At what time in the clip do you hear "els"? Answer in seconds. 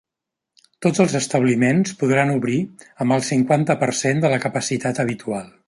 1.03-1.13